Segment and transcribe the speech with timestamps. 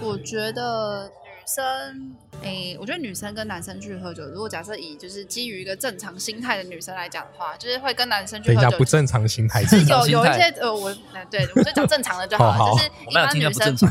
[0.00, 1.10] 我觉得女
[1.46, 8.84] 生，诶、我觉得女生跟男生去喝酒，如果假设以就是基于一个正常心态的女生来讲的话，就是会跟男生去等一下，喝酒不。
[8.84, 13.88] 正常心态是是有有一些呃，我呃对，我就讲正常的就好了， 好好就是一般女生不正常。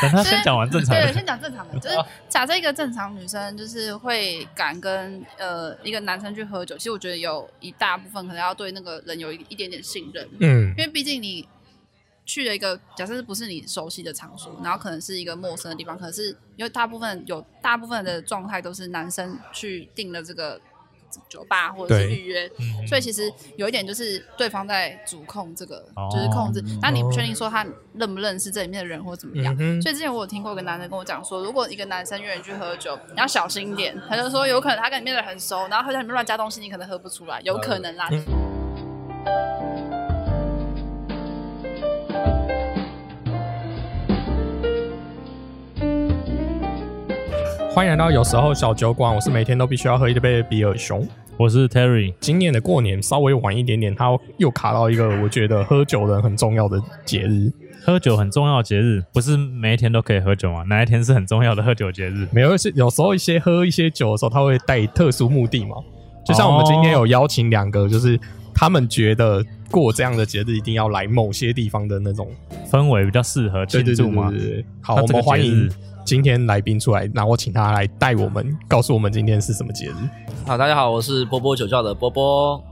[0.00, 1.96] 等 他 先讲完正常的对，先讲正常的，就是
[2.28, 11.46] 假设一个正常女生就是会敢跟呃一个男生去喝酒，其实我觉得有一大部分可能要对那个人有一一点点信任，嗯因为毕竟你
[12.24, 20.60] 去了一个假设是不是你熟悉的场所，然后可能是一个陌生的地方，可是因为大部分有大部分的状态都是男生去订了这个
[21.28, 29.54] 酒吧或者是预约，嗯所以其实有一点就是对方在主控这个，哦就是控制，但你不确定说他认不认识这里面的人或怎么样。
[29.58, 33.94] 嗯所以之前我有听过一个男生跟我讲说，如果一个男生约你去喝酒，你要小心一点。
[34.08, 38.08] 他就说有可能他跟里面的人很熟，然后他在里面乱加东西，你可能喝不出来，有可能啦。
[38.10, 39.71] 嗯
[47.74, 51.08] 欢迎来到有时候小酒馆，我是每天都必须要喝一杯的比尔熊。
[51.38, 57.50] 我是 Terry，今年的过年稍微晚一点点，他又卡到一个我觉得喝酒人很重要的节日。
[57.82, 60.62] 喝酒很重要的节日，不是每一天都可以喝酒吗？
[60.64, 62.28] 哪一天是很重要的喝酒节日？
[62.30, 65.76] 没有，是有时候一些喝一些酒的时候，他会带特殊目的嘛。
[66.26, 68.20] 就像我们今天有邀请两个，就是
[68.54, 72.28] 他们觉得过这样的节日一定要来某些地方的那种
[72.70, 74.28] 氛围比较适合庆祝吗？
[74.28, 75.70] 对对对好，我们欢迎
[76.04, 79.94] 今天来宾出来，然后请他来带我们，告诉我们今天是什么节日。
[80.46, 82.62] 好，大家好，我是波波酒窖的波波。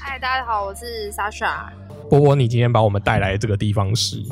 [0.00, 1.68] 嗨，大家好，我是 Sasha。
[2.08, 4.22] 波波，你今天把我们带来的这个地方是？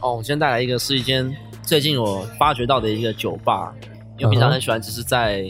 [0.00, 3.72] 哦，我今天带来一个是一间最近我发掘到的一个酒吧，
[4.16, 5.44] 因为平常很喜欢只是在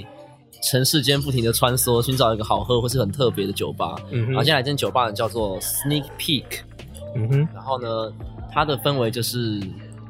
[0.62, 3.94] 城市间不停的穿梭，寻找一个好喝或是很特别的酒吧。
[4.10, 6.44] 嗯哼然后今天来这间酒吧呢叫做 Sneak Peek，
[7.14, 8.12] 嗯哼，然后呢，
[8.52, 9.60] 它的氛围就是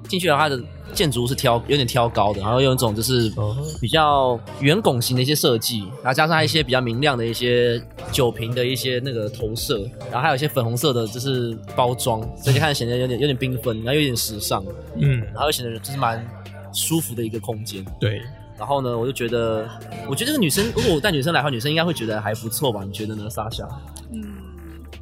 [0.09, 0.63] 进去的话，它的
[0.95, 9.79] 建筑物是挑有点挑高的，然后有一种就是哦比较圆拱形的一些设计，然后加上它一些比较明亮的一些酒瓶的一些那个投射，
[10.11, 14.65] 然后还有一些粉红色的，就是包装，所以就看着显得有点有点缤纷，然后有点时尚，
[14.97, 16.27] 嗯，然后又显得就是蛮
[16.73, 17.85] 舒服的一个空间。
[18.01, 18.23] 对，
[18.59, 19.69] 然后呢，我就觉得，
[20.09, 22.83] 我觉得这个女生，如果我带女生来的话，女生应该会觉得还不错吧？
[22.85, 23.69] 你觉得呢，莎莎？
[24.11, 24.23] 嗯，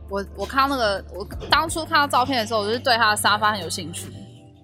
[0.08, 4.08] 我我看到那个，我当初看到照片的时候，我就是对她的沙发很有兴趣，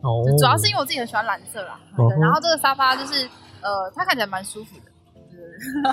[0.02, 1.78] 哦主要是因为我自己很喜欢蓝色啦。
[2.20, 3.28] 然后这个沙发就是
[3.60, 4.92] 呃，它看起来蛮舒服的，
[5.30, 5.38] 对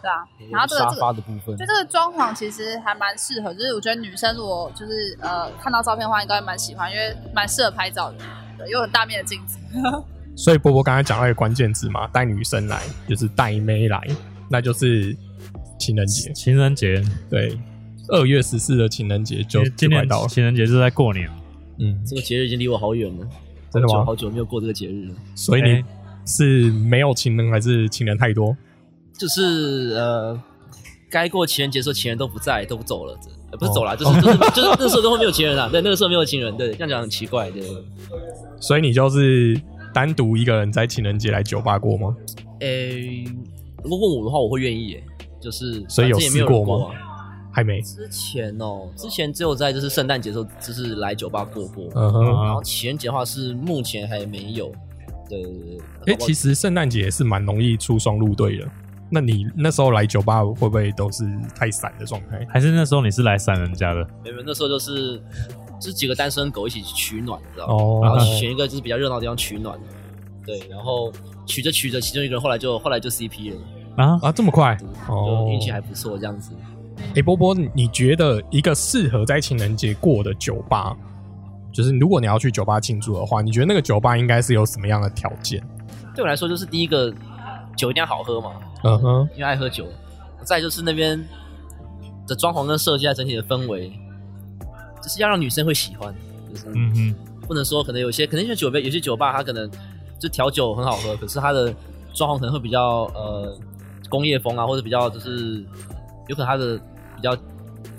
[0.00, 0.22] 对啊。
[0.52, 8.18] 然后这个沙这个发的部分就，这个装潢其实还蛮适合，就是我觉得女生如果就是呃看到照片的话，应该会蛮喜欢，因为蛮适合拍照的，
[8.58, 9.58] 对，有很大面的镜子。
[10.36, 14.00] 所以波波刚才讲到一个关键字嘛，带女生来就是带妹来，
[14.48, 15.16] 那就是
[15.80, 16.32] 情人节。
[16.32, 17.58] 情人节，对，
[18.08, 20.28] 二月十四的情人节就就今年快到了。
[20.28, 21.28] 情人节是在过年，
[21.78, 23.26] 嗯，这个节日已经离我好远了，
[23.72, 25.14] 真的吗好久没有过这个节日了。
[25.34, 25.84] 所以你哎
[26.26, 28.56] 是没有情人还是情人太多？
[29.18, 30.40] 就是呃，
[31.10, 33.18] 该过情人节的时候，情人都不在，都不走了，
[33.50, 37.62] 呃不是哦走了，就是就是就是那时候都会没有情人啊，对，那个时候没有情人，对，这样讲很奇怪，对。
[38.60, 39.60] 所以你就是
[39.94, 42.14] 单独一个人在情人节来酒吧过吗？
[42.60, 43.24] 诶、
[43.82, 45.04] 如果问我的话，我会愿意耶，
[45.40, 46.90] 就是所以有试过吗。
[47.50, 47.80] 还没。
[47.82, 52.24] 之前哦，之前只有在就是圣诞节的时候，就是来酒吧过过，嗯哼。
[52.44, 54.72] 然后情人节的话是目前还没有。
[55.28, 55.52] 对对
[56.06, 58.66] 对，哎、其实圣诞节是蛮容易出双入对的。
[59.10, 62.46] 那你那时候来酒吧会不会都是太散的状态？
[62.48, 64.04] 还是那时候你是来散人家的？
[64.22, 65.18] 没有没有那时候就是
[65.80, 67.74] 就是几个单身狗一起取暖，你知道吗？
[67.74, 69.78] 哦然后选一个就是比较热闹的地方取暖，
[70.46, 71.12] 对，然后
[71.46, 73.56] 取着取着，其中一个人后来就后来就 CP 了，
[73.96, 74.76] 啊，啊，这么快？
[74.76, 76.52] 就哦，运气还不错这样子。
[77.14, 80.96] 哎、波波，你觉得一个适合在情人节过的酒吧，
[81.72, 85.62] 就是如果你要去酒吧庆祝的话，你觉得那个酒吧应该是有什么样的条件？
[86.14, 87.12] 对我来说，就是第一个
[87.76, 88.52] 酒一定要好喝嘛，
[88.84, 89.86] 嗯哼，因为爱喝酒。
[90.44, 91.22] 再就是那边
[92.26, 93.92] 的装潢跟设计啊，整体的氛围，
[95.02, 96.14] 就是要让女生会喜欢，
[96.50, 97.14] 就是嗯哼，
[97.46, 99.70] 不能说可能有些可能因为酒杯有些酒吧它可能
[100.18, 101.74] 就调酒很好喝，可是它的
[102.14, 103.58] 装潢可能会比较呃
[104.08, 105.62] 工业风啊，或者比较就是
[106.28, 106.78] 有可能他的
[107.16, 107.36] 比较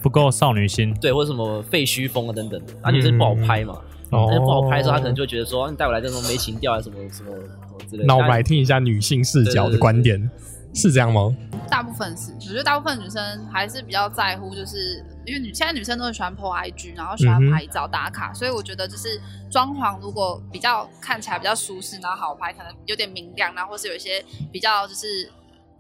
[0.02, 3.74] 不够少女心，对或者什么废墟风啊等等的，那、女生不好拍嘛，
[4.12, 4.26] 哦。
[4.28, 8.06] 但是不好拍的时候，他可能就会觉得说、啊你带我来这种没情调啊什么什么什么之类的。
[8.06, 10.30] 那我们来听一下女性视角的观点，
[10.74, 11.36] 是这样吗？
[11.70, 19.20] 大部分是，我觉得大部分女生还是比较在乎，就是因为女现在女生都很喜欢 po IG，然后喜欢拍照打卡，所以我觉得就是
[19.52, 25.30] 装潢如果比较看起来比较舒适，然后好拍，可能有点明亮，然后或是有一些比较就是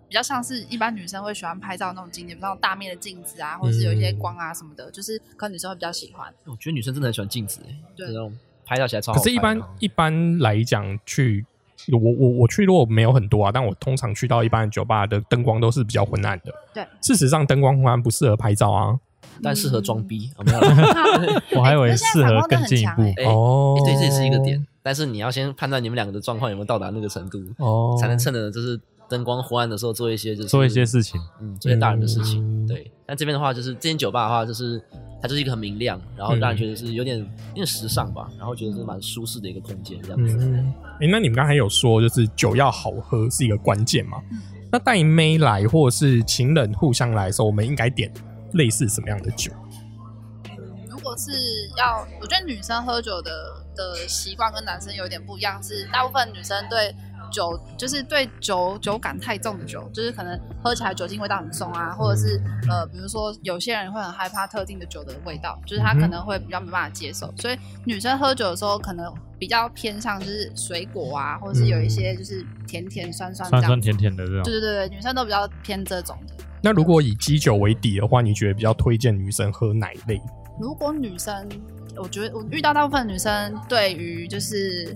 [0.09, 6.33] 比较像是一般女生会喜欢拍照那种景点，比如那种大面的镜子啊，或者是有一些光啊什么的，就是可能女生会比较喜欢。
[6.45, 8.35] 我觉得女生真的很喜欢镜子、欸，对那种
[8.65, 11.45] 拍照起来超好可是，一般一般来讲，去
[11.91, 16.51] 我我我去如果没有很多啊，但我通常去到一般的酒吧的灯光都是比较昏暗的。
[16.73, 18.99] 对，事实上灯光昏暗不适合拍照啊。
[19.41, 20.59] 但适合装逼，啊没有
[21.55, 24.65] 我还以为适合更进一步哦欸对，这也是一个点。
[24.81, 28.77] 但是你要先判断你们两个的状况有没有到达那个程度，哦，才能趁着就是
[29.09, 32.41] 灯光昏暗的时候做一些就是做一些事情，嗯，做一些大人的事情。
[32.41, 34.79] 嗯对，但这边的话就是这间酒吧的话，就是
[35.21, 40.37] 它就是一个很明亮，然后让人觉得是有点有点时尚吧，然后觉得是蛮舒适的一个空间这样子。
[40.39, 40.71] 嗯，
[41.01, 44.21] 哎、那你们刚才有说，就是酒要好喝是一个关键嘛？
[44.71, 48.13] 那带妹来或是情人互相来的时候，我们应该点
[48.53, 49.51] 类似什么样的酒？
[50.87, 51.31] 如果是
[51.75, 53.31] 要，我觉得女生喝酒的
[53.75, 56.93] 的习惯跟男生有点不一样，是大部分女生对
[57.29, 74.53] 酒就是对酒酒感太重的酒，就是可能喝起来酒精味道很重啊，或者是呃，比如说有些人会很害怕特定的酒的味道，就是他可能会比较没办法接受，所以女生喝酒的时候可能比较偏向就是水果啊，或者是有一些就是甜甜酸酸酸酸甜甜的这种对。
[74.53, 76.33] 对对对，女生都比较偏这种的。
[76.61, 80.21] 那如果以基酒为底的话，你觉得比较推荐女生喝哪一类？
[80.59, 81.47] 如果女生，
[81.95, 84.93] 我觉得我遇到大部分女生对于就是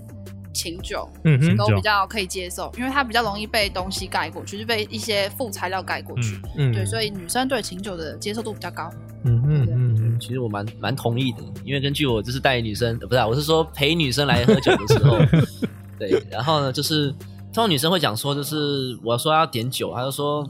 [0.54, 6.40] 琴酒嗯哼，都比较可以接受，因为它比较容易被东西盖过去，就被一些副材料盖过去。
[6.56, 8.90] 嗯，对，所以女生对琴酒的接受度比较高。
[9.24, 15.18] 嗯嗯嗯嗯其实我蛮蛮同意的，因为根据我就是带女生，呃不是、啊，我是说陪女生来喝酒的时候，
[15.98, 17.10] 对，然后呢，就是
[17.52, 20.48] 通常女生会讲说，就是我说要点酒，她就说，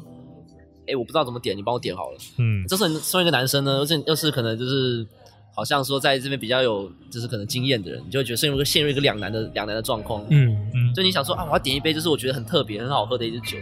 [0.86, 2.18] 哎，我不知道怎么点，你帮我点好了。
[2.38, 5.06] 嗯，这时候你身为一个男生呢，又是又是可能就是
[5.54, 10.24] 好像说在这边比较有就是可能经验的人，你就会觉得陷入一个陷入一个两难的两难的状况。
[10.30, 13.56] 嗯嗯就你想说啊，我要点一杯就是我觉得很特别、很好喝的一支酒，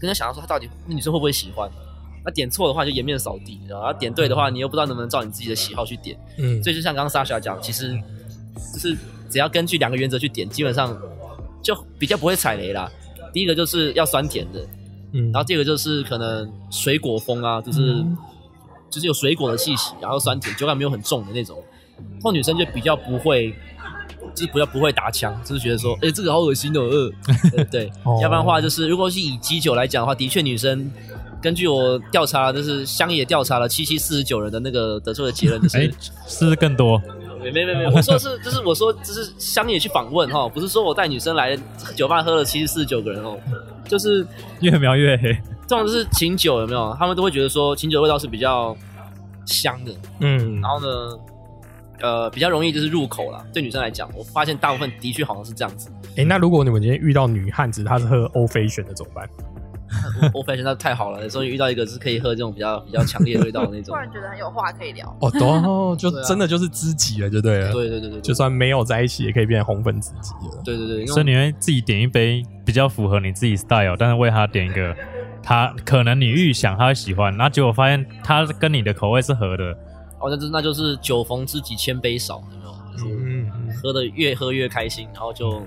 [0.00, 1.70] 跟他想要说他到底那女生会不会喜欢？
[2.24, 6.18] 那点错的话就颜面扫地，然后点对的话，你又不知道能不能照你自己的喜好去点。
[6.38, 7.96] 嗯，所以就像刚刚 Sasha 讲，其实
[8.74, 8.96] 就是
[9.30, 11.00] 只要根据两个原则去点，基本上
[11.62, 12.90] 就比较不会踩雷啦。
[13.32, 14.66] 第一个就是要酸甜的，
[15.12, 18.04] 嗯，然后第二个就是可能水果风啊，就是、
[18.96, 21.62] 就是有水果的气息，然后酸甜，酒感没有很重的那种。
[22.22, 23.50] 后女生就比较不会，
[24.34, 26.80] 就是比较不会打枪，就是觉得说，哎、这个好恶心哦，
[27.56, 30.90] 呃， 对要不然的话，就是如果是以基酒来讲的话，的确女生。
[31.42, 35.90] 根据我调查，就是乡野调查了七七四十九人的那个得出的结论，就是、哎，
[36.26, 37.00] 是更多，
[37.38, 41.56] 没没没没，我说是就是我说就是乡野去访问哈，不是说我带女生来
[41.94, 43.38] 酒吧喝了七七四十九个人哦，
[43.86, 44.26] 就是
[44.60, 45.36] 越描越黑。
[45.66, 46.94] 这种就是琴酒有没有？
[46.98, 48.76] 他们都会觉得说琴酒的味道是比较
[49.44, 50.86] 香的，嗯，然后呢，
[52.00, 53.44] 呃，比较容易就是入口了。
[53.52, 55.90] 对女生来讲，我发现大部分的确好像是这样子。
[56.16, 59.28] 哎、那如果你们今天遇到女汉子，她是喝欧菲选的怎么办？
[60.34, 64.00] 欧菲选那太好了，终于遇到一个是可以喝这种比较比较强烈的味道的那种 突。
[64.00, 65.16] 然觉得很有话可以聊。
[65.20, 67.72] 哦，懂 就真的就是知己了，就对了。
[67.72, 70.62] 对对对对，对就算没有在一起，也可以变成红粉知己了。
[70.64, 74.94] 对对对，所以你会自己点一杯比较符合你自己 style，但是为他点一个
[75.48, 79.62] 他可能你预想他会喜欢，然后结果发现他跟你的口味是合的，
[80.18, 83.16] 哦，那就那就是酒逢知己千杯少，有没有？
[83.16, 85.62] 嗯嗯喝的越喝越开心，然后就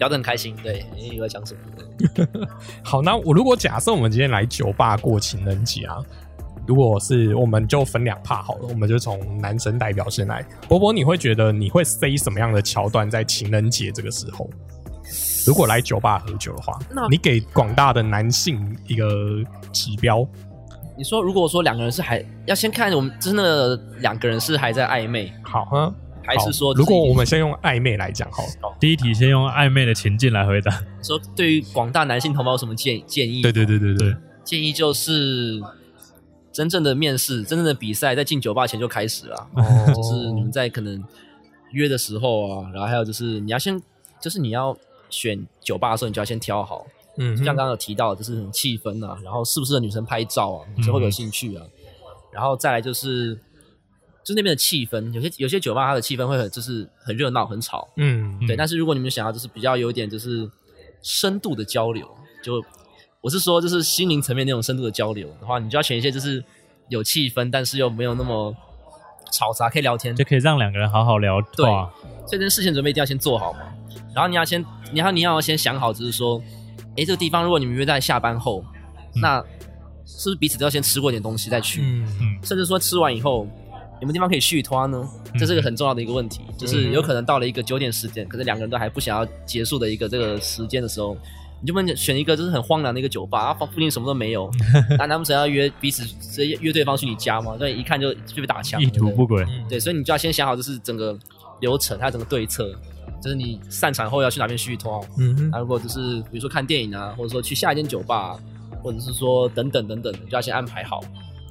[0.00, 0.56] 聊得很开心。
[0.60, 2.26] 对，你以为讲什么？
[2.82, 5.98] 好，那我如果假设我们今天来酒吧过情人节啊，
[6.66, 10.44] 如果是我们就分两趴好了，我们就从男生代表先来。
[10.68, 14.50] 波波，你会觉得你会塞什么样的桥段在情人节这个时候？
[15.46, 19.08] 如果来酒吧喝酒的话那，你给广大的男性一个
[19.72, 20.26] 指标。
[20.96, 28.42] 你说，如果说两个人是还要先看我们真的两个人是还在暧昧，好哈，还是说如果我们先用暧昧来讲好。
[28.42, 30.72] 了，第一题先用暧昧的情境来回答。
[31.00, 33.42] 说对于广大男性同胞有什么建建议？
[33.42, 33.94] 对对对对。
[33.94, 35.62] 对，建议就是
[36.50, 39.92] 真正的面试、真正的比赛在进酒吧前就开始了，哦。
[39.94, 41.00] 就是你们在可能
[41.70, 43.80] 约的时候啊，然后还有就是你要先，
[44.20, 44.76] 就是你要
[45.10, 46.86] 选酒吧的时候，你就要先挑好，
[47.16, 51.64] 嗯就，像刚刚有提到，就是气氛啊，然后适不适合女生拍照啊，女生会有兴趣啊，
[52.32, 53.34] 然后再来就是
[54.22, 58.38] 就是那边的气氛，有些有些酒吧它的气氛会很就是很热闹很吵，嗯。
[58.46, 60.50] 对，但是如果你们想要就是比较有点就是
[61.02, 62.06] 深度的交流，
[62.42, 62.62] 就
[63.20, 66.44] 我是说就是心灵层面那种深度的交流的话，你就要选一些就是
[66.88, 68.54] 有气氛，但是又没有那么
[69.30, 71.90] 吵杂，可以聊天，就可以让两个人好好聊对话。
[72.26, 73.60] 所以这件事情准备一定要先做好嘛。
[74.14, 76.42] 然后你要先，你要你要先想好，就是说，
[76.96, 78.64] 哎，这个地方如果你们约在下班后，
[79.14, 79.40] 那
[80.04, 81.82] 是不是彼此都要先吃过点东西再去？
[81.82, 83.46] 嗯甚至说吃完以后，
[84.00, 85.08] 有没有地方可以续拖呢？
[85.38, 91.16] 这是个很重要的一个问题，就是有可能到了一个九点十点，可是两个人都还不想要结束的一个这个时间的时候，
[91.60, 94.50] 你就不能选一个就是很荒凉的一个酒吧，啊，附近什么都没有，
[94.98, 97.56] 那难不成要约彼此直接约对方去你家吗？
[97.58, 101.18] 那一看就就被打枪，意图不轨，对，所以你就要先想好，就是整个
[101.60, 102.72] 流程，还有整个对策。
[103.20, 105.04] 就是你散场后要去哪边续通。
[105.18, 108.38] 嗯哼那如果就是比如说看电影啊，或者说去下一间酒吧、啊，
[108.80, 111.00] 或者是说等等等等你，就要先安排好。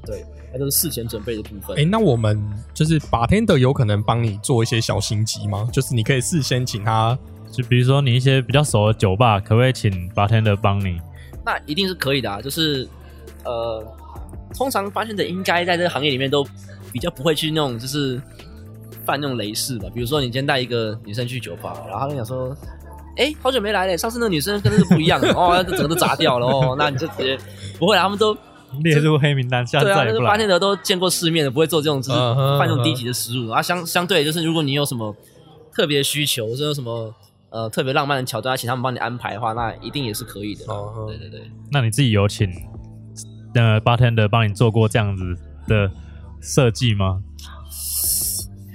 [0.05, 0.23] 对，
[0.53, 1.77] 那就是事前准备的部分。
[1.77, 2.41] 哎、那我们
[2.73, 5.67] 就是 bartender 有可能帮你做一些小心机吗？
[5.73, 7.19] 就是你可以事先请他，
[7.57, 10.99] 就比如说你一些比较熟的酒吧，可不可以请 bartender 帮你？
[11.43, 12.87] 那一定是可以的啊，就是
[13.43, 13.83] 呃，
[14.55, 16.45] 通常发现的应该在这个行业里面都
[16.93, 18.21] 比较不会去那种就是
[19.03, 19.89] 犯那种雷事吧。
[19.93, 22.55] 比如说你今天带一个女生去酒吧，然后她跟你讲说。
[23.19, 27.35] 哎，好久没来了，上次那个女生跟那个不一样哦，那整个都砸掉了哦，那你就直接
[27.79, 28.31] 不会啦，他们都
[28.83, 30.29] 列入黑名单，下次对啊，那个再也不来。
[30.29, 32.19] 发现的都见过世面的，不会做这种就是
[32.59, 33.49] 犯这种低级的失误。
[33.49, 35.15] 啊，相相对就是，如果你有什么
[35.73, 37.11] 特别需求，或者有什么
[37.49, 40.65] 呃特别浪漫的桥段，请他们帮你安排的话，那一定也是可以的。
[40.67, 42.49] 哦对对对，那你自己有请
[43.55, 45.35] 呃 bartender 帮你做过这样子
[45.67, 45.89] 的
[46.41, 47.21] 设计吗？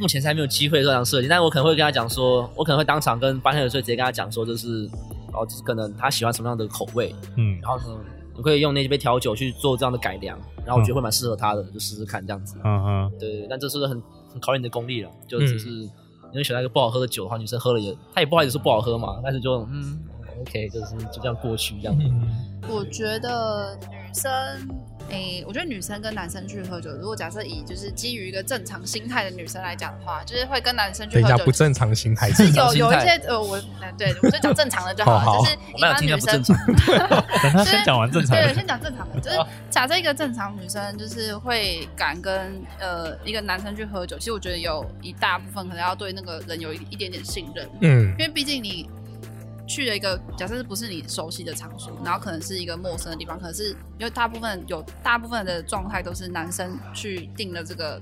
[0.01, 4.89] 目前是还没有机会做这样设计，但是我可能会跟他讲说，我可能会当场跟八天的时候直接跟他讲说，就是
[5.33, 8.01] 哦，就是可能他喜欢什么样的口味，嗯，然后呢，
[8.37, 12.57] 你可以用那杯调酒去做这样的改良，然后我觉得会蛮适合他的，就试试看这样子。
[12.65, 14.03] 嗯哼，对对，但这是很
[14.33, 15.89] 很考验你的功力了，就只是
[16.33, 20.01] 你会选到一个不好喝的酒的话，女生喝了也，她也不好意思说不好喝嘛，但是就嗯
[20.41, 21.97] ，OK，就是就这样过去这样。
[21.99, 22.05] 的
[22.69, 24.31] 我觉得女生，
[25.11, 31.53] 诶、我觉得女生跟男生去喝酒，如果假设以就是基于一个正常心态的女生来讲的话，就是会跟男生去等一下，喝酒不。
[31.53, 36.57] 正常心态是是有有一些呃，我呃对我就讲正常的就好了， 好好就是一般女生不正常。
[37.43, 39.39] 等他先讲完正常对，先讲正常的，就是
[39.71, 48.89] 假设一个正常女生就是会敢跟呃一个男生去喝酒，其实我觉得有一大部分可能要对那个人有一一点点信任，嗯因为毕竟你
[49.67, 58.01] 去了一个假设是不是你熟悉的场所，然后可能是一个陌生的地方，可是因为大部分有大部分的状态都是男生去订了这个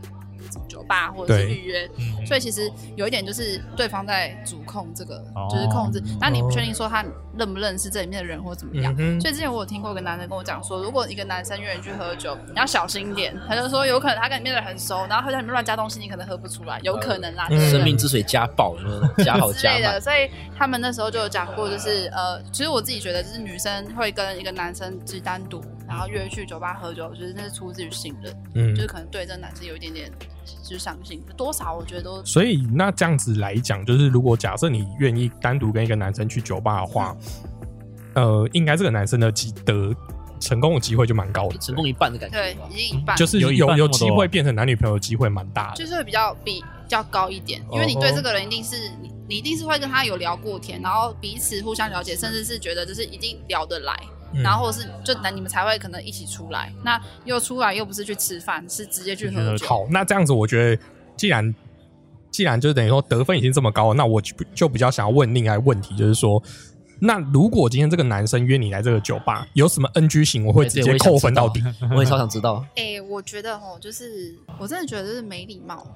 [0.68, 7.04] 酒吧或者是预约，嗯所以其实有一点就是对方在主控这个，哦就是控制，那你不确定说他
[7.36, 9.20] 认不认识这里面的人或怎么样嗯。
[9.20, 13.36] 所以之前我有听过一个男的跟我讲说，如果一个男生约你去喝酒，你要小心一点。
[13.48, 17.48] 他就说有可能他跟里面的人很熟，然后他在里面乱加东西，你可能喝不出来，有可能啦。
[17.70, 20.00] 生命之水加爆，有没有加好加满之类的，。
[20.00, 30.08] 所以他们那时候就有讲过，就是呃，其实我自己觉得，就是女生会跟一个男生只单独，然后约去酒吧喝酒，我觉得那是出自于信任，嗯就是可能对这个男生有一点点
[30.62, 37.16] 就是相信，多少我觉得都所以那这样子来讲，就是如果假设你愿意单独跟一个男生去酒吧的话，
[38.14, 39.92] 呃，应该这个男生的机得
[40.38, 42.56] 成功的机会就蛮高的，成功一半的感觉对。
[42.70, 45.76] 已经一半，就是有有有机会变成男女朋友的机会蛮大的。
[45.76, 56.72] 就是会比较比较高一点，因为你对这个人一定是你你一定是会跟他有聊过天，然后彼此互相了解，甚至是觉得就是一定聊得来，嗯然后是就那你们才会可能一起出来。
[56.84, 59.66] 那又出来又不是去吃饭，是直接去喝酒。
[59.66, 60.82] 好，那这样子，我觉得
[61.16, 61.54] 既然
[62.30, 66.42] 既然就等于说得分已经这么高了，那我就就比较想要问另外一个问题，就是说，
[67.00, 71.62] 那如果今天这个男生约你来这个酒吧，有什么 NG 行，我会直接扣分到底。
[71.94, 72.64] 我也超想知道。
[72.76, 75.86] 哎、我觉得哦，就是我真的觉得就是没礼貌。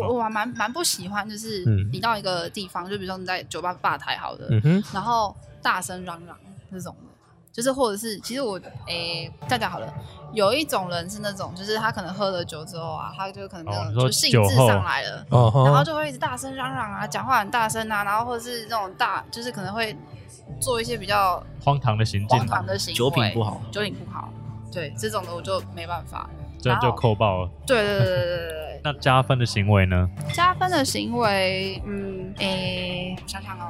[0.00, 6.36] 我我还蛮蛮不喜欢，就是嗯你到一个地方，就比如说你在酒吧吧台好的，嗯哼，然后大声嚷嚷
[6.72, 7.11] 这种的，
[7.52, 9.92] 就是或者是其实我诶这样讲好了，
[10.32, 19.96] 有一种人是那种，就是他可能喝了酒之后啊，他就可能那种、哦就兴致上来了，然后就会一直大声嚷嚷啊，讲话很大声啊，然后或者是那种大，就是可能会
[20.60, 24.28] 做一些比较荒唐的行径荒，唐的行为，酒品不好，酒品不好，
[24.72, 26.28] 对这种的我就没办法。
[26.60, 27.50] 这样就扣爆了。
[27.66, 28.80] 对对对对对对对。
[28.84, 30.08] 那加分的行为呢？
[30.32, 33.68] 加分的行为，嗯，诶，我想想哦，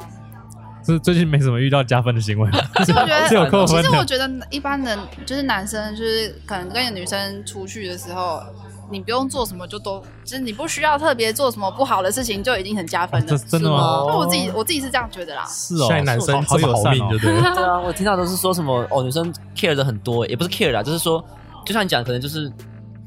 [0.85, 3.83] 是最近没什么遇到加分的行为，其实我觉得， 是有扣分的。
[3.83, 8.43] 其实我觉得一般人就是男生，就是可能跟女生出去的时候，
[8.91, 13.39] 你不用做什么就都，就是你不需要特别做什么不好的事情，就已经很加分了。
[13.39, 14.05] 真的吗？
[14.07, 15.45] 就我自己我自己是这样觉得啦。
[15.47, 17.41] 是哦，现在男生好友善哦对不对？
[17.55, 21.25] 对啊，我听到都是说什么哦，女生 care 的很多，也不是 care 啦，就是说，
[21.65, 22.51] 就像你讲，可能就是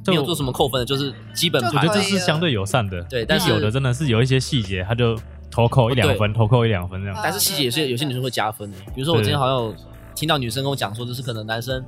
[0.07, 3.01] 没有做什么扣分的，就是基本我觉得这是相对友善的。
[3.03, 5.17] 对但是有的真的是有一些细节，他就
[5.55, 7.17] 投扣一两分，投扣一两分这样。
[7.23, 8.77] 但是细节也是有些女生会加分的。
[8.93, 9.75] 比如说我对之前好像有
[10.13, 11.83] 听到女生跟我讲说，就是可能男生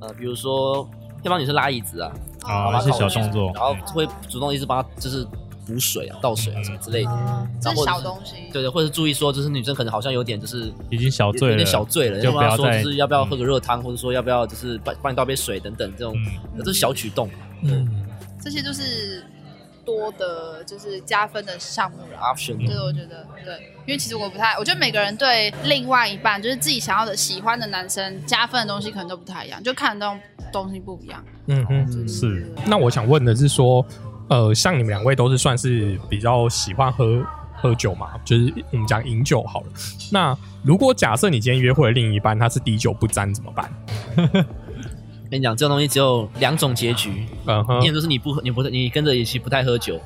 [0.00, 2.12] 呃，比如说会帮女生拉椅子啊，
[2.44, 5.26] 啊，哦那些小动作，然后会主动一直帮她就是
[5.66, 7.10] 补水啊、倒水啊什么之类的。
[7.10, 8.36] 哦这是小东西。
[8.52, 16.14] 对对，或者是注意说，就是女生可能好像有点就是已经小醉了，有点小醉了，就不要再就跟她说就是要不要喝个热汤，或者说要不要就是帮帮你倒杯水等等这种，
[16.54, 17.28] 嗯这是小举动
[17.62, 17.88] 嗯，
[18.40, 19.24] 这些就是
[19.88, 22.18] 多的，就是加分的项目了。
[22.18, 22.58] option。
[22.66, 30.20] 就是我觉得对，因为其实我不太，我觉得每个人对另外一半，就是自己想要的、喜欢的男生加分的东西，可能都不太一样，就看的东
[30.52, 31.24] 东西不一样。
[31.46, 32.06] 嗯哼。
[32.06, 32.20] 是。
[32.20, 33.82] 对对那我想问的是说，
[34.28, 37.24] 呃，像你们两位都是算是比较喜欢喝
[37.56, 39.66] 喝酒嘛，就是我们讲饮酒好了。
[40.12, 43.72] 那如果假设你今天约会的另一半他是滴酒不沾怎么办？
[45.30, 47.80] 跟你讲，这种东西只有两种结局，嗯哼。
[47.82, 50.00] 一种就是你不喝你不你跟着一起不太喝酒，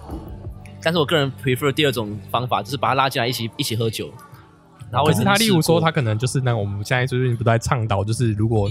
[0.83, 4.11] 但是我个人 prefer 第二种方法，就是把他拉进来一起一起喝酒。
[4.91, 8.71] 然后我可是他，例如说，他他可能就是那我们现在最近不在倡导，就是如果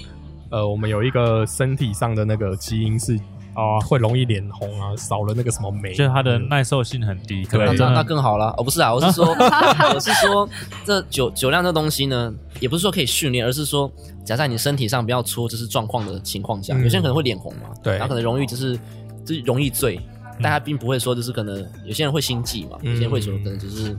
[0.50, 3.18] 呃我们有一个身体上的那个基因是
[3.56, 8.54] 哦，会容易脸红啊，少了那个什么酶，就是它的耐受性很低，可对那那更好了。
[8.58, 9.26] 哦，不是啊，我是说，
[9.94, 10.48] 我是说，
[10.86, 13.92] 这酒酒量这东西呢，也不是说可以训练，而是说，
[14.24, 16.84] 假在你身体上不要出就是状况的情况下，嗯。
[16.84, 17.94] 有些人可能会脸红嘛，对。
[17.94, 18.78] 然后可能容易就是
[19.26, 20.00] 就是容易醉，
[20.42, 23.98] 但他并不会说就是可能有些人会心悸嘛，嗯有些人会说可能就是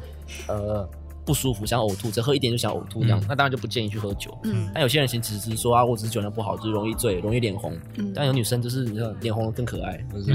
[0.49, 0.89] 呃
[1.25, 4.37] 不舒服想呕吐，只喝一点就想呕吐这样，嗯那当然就不建议去喝酒。
[4.43, 7.73] 嗯但有些人其实只是说啊，我只是酒量不好，就是容易醉，容易脸红。
[7.97, 10.33] 嗯但有女生就是你知道脸红更可爱，就是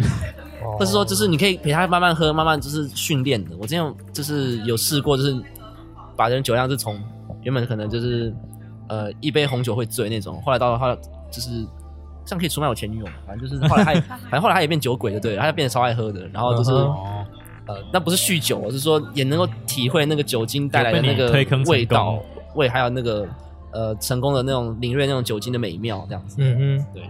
[0.63, 3.56] 哦或是说就是你可以陪她慢慢喝，慢慢就是训练的。
[3.58, 5.36] 我之前就是有试过，就是
[6.15, 6.98] 把人酒量是从
[7.44, 8.34] 原本可能就是
[8.88, 10.96] 呃一杯红酒会醉那种，后来到后来
[11.29, 11.50] 就是
[12.25, 16.72] 这样可以出卖我前女友嘛，反正就是后来他也 反正后来他也变酒鬼的，对了，他就变得超爱喝的，然后就是。
[17.67, 23.27] 呃，那不是酗酒，我是说也能够体会那个酒精带来的那个推坑味道功、味，还有那个
[23.71, 26.38] 呃成功的那种领略那种酒精的美妙，这样子。
[26.39, 27.03] 嗯嗯，对。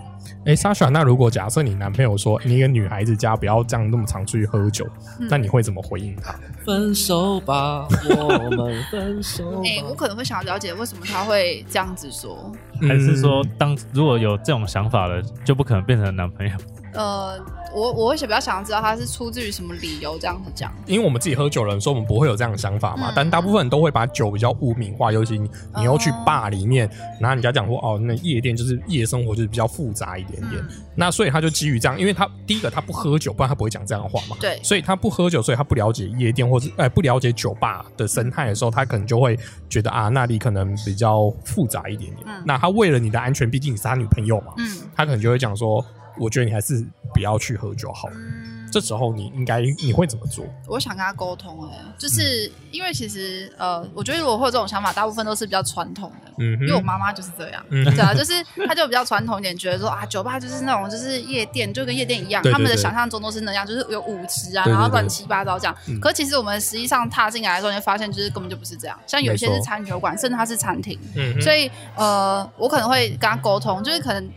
[0.46, 4.86] 哎，Sasha，那如果假设你男朋友说你一个女孩子家不要这样那么常出去喝酒，
[5.20, 6.36] 嗯那你会怎么回应他？
[6.66, 9.62] 分手吧，我们分手吧。
[9.64, 12.52] 哎、我可能会想要了解为什么他会这样子说。
[12.82, 16.54] 还是说嗯，当如果有这种想法了，就不可能变成男朋友？
[16.98, 17.40] 呃，
[17.74, 20.74] 我我会比较想要知道他是出自于什么理由这样子讲。
[20.88, 26.90] 因为我们自己喝酒的人说我们不会有这样的想法嘛，嗯但大部分人都会把酒比较污名化，尤其你你又去哦坝里面，
[27.20, 34.36] 然后人家讲说哦，那夜店就是夜生活就是比较复杂一点点，嗯，那所以他就基于这样，因为他第一个他不喝酒，不然他不会讲这样的话嘛。
[34.40, 39.38] 对，所以他不喝酒，所以他不了解夜店或者呃不了解酒吧的生态的时候，他可能就会
[39.70, 42.26] 觉得啊那里可能比较复杂一点点。
[42.28, 45.86] 嗯那他为了你的安全，毕竟你是他女朋友嘛，嗯他可能就会讲说，
[46.20, 48.16] 我觉得你还是不要去喝酒好了。
[48.16, 48.54] 嗯。
[48.70, 50.46] 这时候你应该你会怎么做？
[50.68, 56.32] 我想跟他沟通、哎，就是因为其实呃，我觉得如果会有这种想法，大部分都是比较传统的。
[56.40, 58.34] 嗯因为我哼，妈妈就是这样，嗯对啊，就是
[58.68, 65.98] 她就比较传统一点，觉得说啊，酒吧就是那种就是夜店，就跟夜店一样，他们的想象中都是那样，就是有舞池啊，然后对乱七八糟这样嗯。
[66.02, 74.30] 可其实我们实际上踏进来的时候，你会发现就是根本就不是这样，像有一些是餐酒馆，甚至它是餐厅，嗯，所以呃，我可能会跟他沟通，就是可能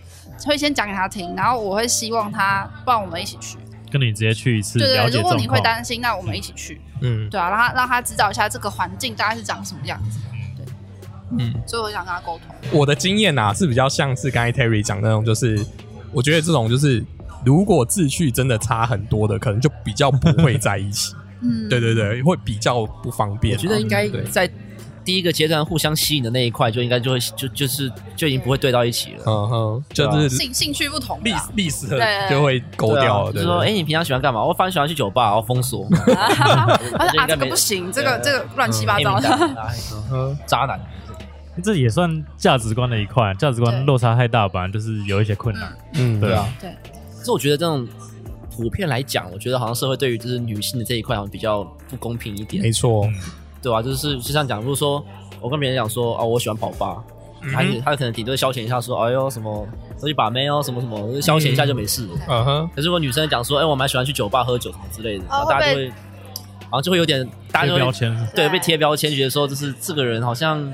[0.44, 3.58] 会先讲给他听，然后我会希望他不然我们一起去，
[3.90, 5.46] 跟你直接去一次对对对，如果你。
[5.46, 7.28] 会担心，那我们一起去，嗯。
[7.28, 10.20] 对啊，让他让他知道一下这个环境大概是长什么样子，
[10.56, 10.64] 对，
[11.38, 12.54] 嗯，所以我想跟他沟通。
[12.72, 15.58] 我的经验啊是比较像是刚才 Terry 讲那种，就是
[16.12, 17.04] 我觉得这种就是
[17.44, 21.12] 如果志趣真的差很多的，可能就比较不会在一起。
[21.42, 23.58] 嗯，对对对，会比较不方便啊。
[23.58, 24.22] 我觉得应该对。
[24.24, 24.48] 在
[25.10, 29.24] 第一个阶段互相吸引的那一块，就应该就会就就是就已经不会对到一起了。
[29.26, 33.32] 嗯哼，就是兴兴趣不同历历史对就会勾掉了。
[33.32, 34.40] 就是说，哎，你平常喜欢干嘛？
[34.44, 35.84] 我反正喜欢去酒吧，然后封锁。
[35.90, 36.76] 他
[37.10, 39.28] 说啊这个不行， 这个对这个乱七八糟的，
[40.46, 40.80] 渣男。
[41.64, 45.76] 这也算价值观的一块，价值观落差太大，本来就是有一些困难。
[45.94, 46.70] 嗯，对啊，对，
[47.18, 47.84] 可是我觉得这种
[48.56, 53.10] 普遍来讲，我觉得好像社会对于就是女性的这一块好像比较不公平一点没，错。
[53.62, 55.04] 对吧、就是就像讲，如果说
[55.40, 57.02] 我跟别人讲说哦，我喜欢跑吧，
[57.52, 59.66] 他嗯他可能顶多消遣一下说，哎呦什么
[59.98, 62.14] 出去把妹哦，什么什么，就消遣一下就没事了。
[62.28, 70.72] 嗯哼，可是如果女生讲说，哎，我蛮喜欢去酒吧喝酒什么之类的，然后大家就会，然后就会有点，大家就会贴标签，对被贴标签，觉得说就是这个人好像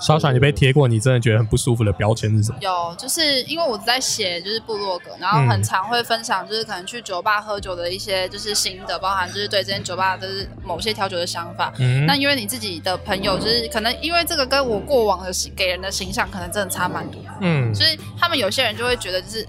[0.00, 2.58] 莎莎，你被贴过你真的觉得很不舒服的标签是什么？
[2.60, 11.72] 有，就是因为我在写就是部落格，然后很常会分享，就是可能去酒吧喝酒的一些就是心得，包含就是对这间酒吧就是某些调酒的想法。
[11.78, 17.20] 嗯那因为你自己的朋友，就是可能因为这个跟我过往的给人的形象，可能真的差蛮多。
[17.40, 19.46] 嗯所以他们有些人就会觉得，就是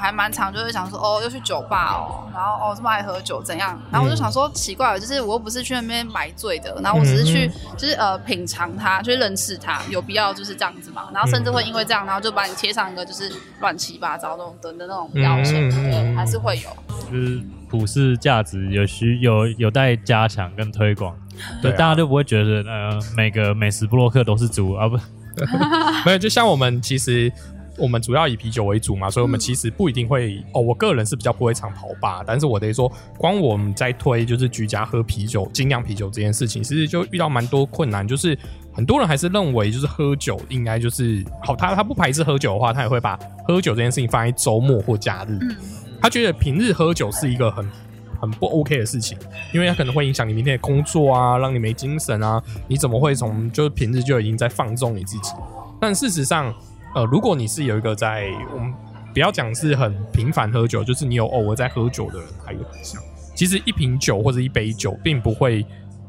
[0.00, 3.78] 还蛮常，就是想说，哦，又去酒吧哦，然后哦这么爱喝酒怎样？
[3.92, 11.08] 然后我就想说，奇怪了，就是我又不是去那边买醉的，然后我只是去就是呃品尝它，去认识它，有必要就是这样子嘛？
[11.12, 16.70] 然后甚至会因为这样，然后就把你贴上一个就是乱七八糟那种的的那种标签，对，还是会有。
[17.10, 21.14] 就是普世价值有需有有待加强跟推广，
[21.60, 24.96] 对啊，大家就不会觉得呃每个美食布洛克都是猪啊不，
[26.06, 27.32] 没有，就像我们其实
[27.80, 30.60] 我们主要以啤酒为主嘛，所以我们其实不一定会、哦。
[30.60, 38.38] 我个人是比较不会常跑吧，但是我得说，光我们在推就是居家喝啤酒、精酿啤酒这件事情，其实就遇到蛮多困难，就是
[38.72, 45.38] 很多人还是认为就是喝酒应该就是好，他他不排斥喝酒的话，他也会把喝酒这件事情放在周末或假日。
[45.40, 45.56] 嗯
[46.02, 47.70] 他觉得平日喝酒是一个很
[48.18, 49.18] 很不 OK 的事情，
[49.52, 52.42] 因为它可能会影响你明天的工作啊，让你没精神啊。
[52.68, 55.30] 你怎么会从就是平日就已经在放纵你自己？
[55.78, 56.54] 但事实上，
[56.94, 58.72] 呃，如果你是有一个在我们
[59.12, 63.00] 不要讲是很频繁喝酒，就是你有偶尔在喝酒的人，还有很像。
[63.34, 65.64] 其实一瓶酒或者一杯酒，并不会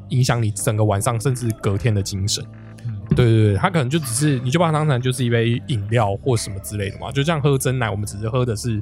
[0.10, 2.44] 影响你整个晚上甚至隔天的精神。
[3.16, 8.82] 对对对，它可能就只是你就把它当成就是一杯饮料或什么之类的嘛，就像喝真奶，我们只是喝的是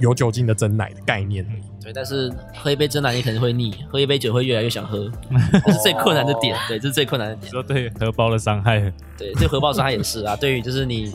[0.00, 1.62] 有酒精的真奶的概念而已。
[1.84, 5.08] 对，但是喝一杯真奶你可能会腻，喝一杯酒会越来越想喝，
[5.66, 6.58] 这是最困难的点。
[6.66, 7.52] 对，这是最困难的点。
[7.52, 8.80] 说对荷包的伤害，
[9.18, 10.34] 对，对荷包伤害也是啊。
[10.34, 11.14] 对于就是你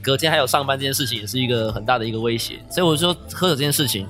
[0.00, 2.58] 隔天还有上班这件事情，也是一个很大的一个威胁。
[2.70, 4.06] 所以我说喝酒这件事情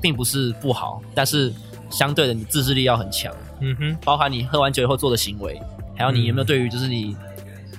[0.00, 1.52] 并不是不好，但是
[1.90, 3.30] 相对的你自制力要很强，
[3.60, 5.60] 嗯哼，包含你喝完酒以后做的行为，
[5.96, 7.14] 还有你有没有对于就是你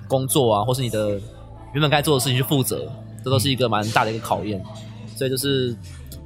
[0.08, 1.19] 工作啊，或是你的
[1.73, 2.88] 原本该做的事情去负责，
[3.23, 4.63] 这都是一个蛮大的一个考验。
[5.15, 5.75] 所以就是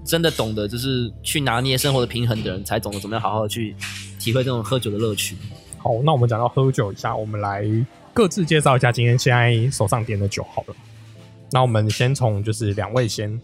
[0.05, 3.75] 真的懂得就是去拿捏生活的平衡的人，才懂得怎么样好好的去
[4.19, 5.35] 体会这种喝酒的乐趣。
[5.77, 7.65] 好，那我们讲到喝酒一下，我们来
[8.13, 10.75] 各自介绍一下今天现在手上点的酒好了。
[11.51, 13.39] 那我们先从就是两位先，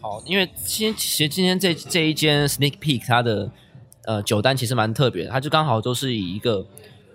[0.00, 3.50] 好，因为今其实今天这这一间 Sneak Peek 它的
[4.04, 6.64] 呃酒单其实蛮特别的，它就刚好都是以一个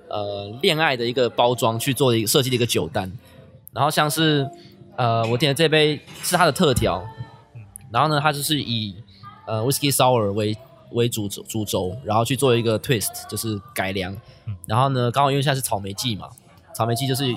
[0.10, 3.12] 呃恋爱的一个包装去做的一个设计的一个酒单，
[3.72, 4.50] 然后像是
[4.98, 7.06] 呃我点的这杯是它的特调，
[7.92, 8.96] 然后呢它就是以
[9.48, 10.56] 呃 whiskey Sour 为
[10.92, 14.16] 为主轴主轴，然后去做一个 twist 就是改良，
[14.66, 16.28] 然后呢刚好因为现在是草莓季嘛，
[16.74, 17.36] 草莓季就是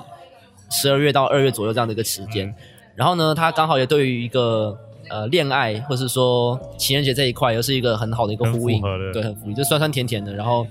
[0.70, 2.54] 十二月到二月左右这样的一个时间，
[2.94, 4.78] 然后呢它刚好也对于一个
[5.10, 8.80] 呃恋爱或是说情人节这一块，又是一个很好的一个呼应
[9.12, 10.66] 对，很符应，就酸酸甜甜的，然后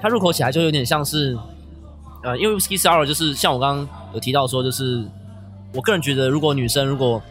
[0.00, 1.38] 它入口起来就有点像是，
[2.24, 5.04] 呃，因为 whiskey sour 就是像我刚刚有提到说，就是
[5.72, 7.22] 我个人觉得，如果女生如果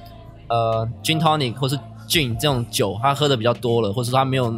[0.48, 1.78] 呃 gin tonic 或是
[2.08, 4.52] gin 这种酒，他喝的比较多了，或者说他没有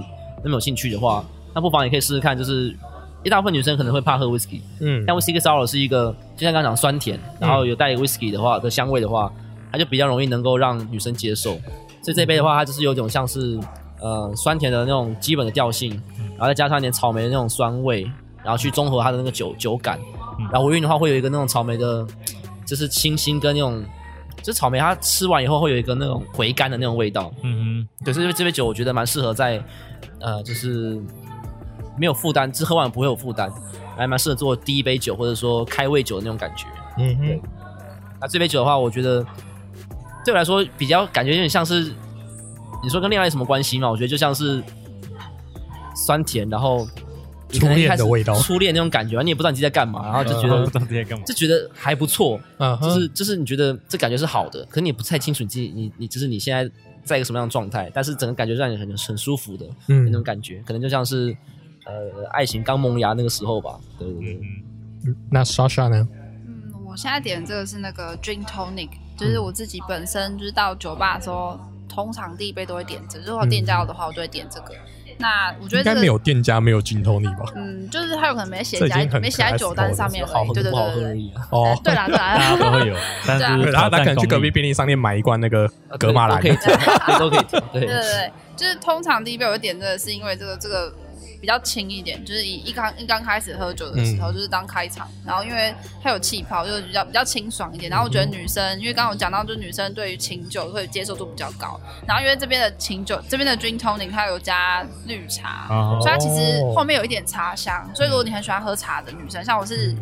[0.43, 1.23] 那么有兴趣的话，
[1.53, 2.75] 那不妨也可以试试看，就是
[3.23, 9.31] 一大部分女生可能会怕喝 whisky，嗯，但 whisky sour 是一个，就像刚刚讲酸甜，然后有带 whisky 的话的香味的话，
[9.71, 11.51] 它就比较容易能够让女生接受。
[12.01, 13.59] 所以这杯的话，它就是有种像是
[13.99, 15.89] 呃酸甜的那种基本的调性，
[16.31, 18.03] 然后再加上一点草莓的那种酸味，
[18.43, 19.99] 然后去综合它的那个酒酒感。
[20.51, 22.05] 然后尾韵的话，会有一个那种草莓的，
[22.63, 23.83] 就是清新跟那种，
[24.47, 27.29] 就是草莓它吃完以后会有一个那种回甘的那种味道。
[27.43, 29.61] 嗯对，所以这杯酒我觉得蛮适合在
[30.21, 30.97] 呃，就是
[31.97, 33.51] 没有负担，只喝完不会有负担，
[33.97, 36.65] 还蛮适合做第一杯酒或者说开胃酒的那种感觉。
[36.97, 37.41] 嗯哼，
[38.21, 39.21] 那这杯酒的话，我觉得
[40.23, 41.93] 对我来说比较感觉有点像是，
[42.81, 43.91] 你说跟恋爱有什么关系嘛？
[43.91, 44.63] 我觉得就像是
[45.93, 46.87] 酸甜，然后
[47.51, 51.25] 你可能一开始初恋的味道初恋那种感觉，你也不知道你自己在干嘛，然后就觉哼，得 不知道自己在干嘛。
[51.25, 56.69] 就觉得还不错，嗯，就是就是你觉得这感觉是好的，可是你也不太清楚你自己你你就是你现在
[57.03, 61.35] 在一个什么样的状态，但是整个感觉让你很很舒服的那种嗯，感觉，可能就像是
[61.85, 63.79] 呃爱情刚萌芽那个时候吧。
[63.97, 64.39] 对对对，
[65.05, 66.07] 嗯，那 Sasha 呢？
[66.47, 71.57] 嗯，我现在点的这个是那个 Drink Tonic，就是我自己本身就是到酒吧的时候，
[71.87, 74.73] 通常第一杯都会点这个，如果店家有的话，我都会点这个。
[75.19, 77.45] 那我觉得这个应该没有店家没有金头你吧？
[77.55, 81.47] 嗯，就是他有可能没写在没写在酒单上面而已，好喝对对对对已啊。
[81.51, 81.79] 哦。
[81.83, 83.57] 对，对啦对大家，都会有，但对啊。
[83.57, 86.75] 是然后他可能去隔壁壁，便利商店买一罐那个格马兰都可，以调，
[87.07, 90.93] 对都可以调，对对对对，就是通常第一杯我会点这个，是因为这个这个
[91.39, 97.89] 比较轻一点，就是以一刚一刚开始喝酒的时候，嗯就是当开场，然后因为它有气泡，就是比较比较清爽一点。
[97.89, 107.89] 然后我觉得女生，因为刚刚我讲到，就是女生对于清酒会接受度比较高，然后因为这边的清酒，这边的 Drink Tonic 它有加绿茶，啊所以它其实哦后面有一点茶香。
[107.95, 109.95] 所以如果你很喜欢喝茶的女生，像我是